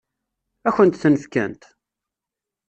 [0.67, 1.63] Ad kent-ten-fkent?